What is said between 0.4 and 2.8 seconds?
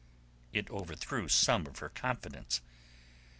It overthrew some of her confidence.